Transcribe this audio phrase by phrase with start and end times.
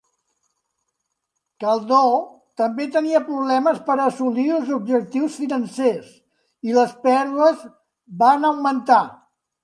[1.63, 2.13] Caldor
[2.61, 6.09] també tenia problemes per assolir els objectius financers
[6.71, 7.61] i les pèrdues
[8.25, 8.99] van augmentar.